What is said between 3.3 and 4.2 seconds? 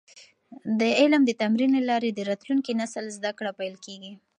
کړه پېل کیږي.